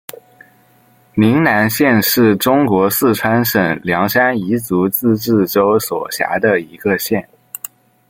[1.13, 7.29] 宁南县是中国四川省凉山彝族自治州所辖的一个县。